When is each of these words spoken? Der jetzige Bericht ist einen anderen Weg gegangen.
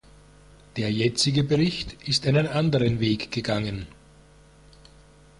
Der 0.77 0.91
jetzige 0.91 1.43
Bericht 1.43 2.07
ist 2.09 2.25
einen 2.25 2.47
anderen 2.47 2.99
Weg 2.99 3.29
gegangen. 3.31 3.85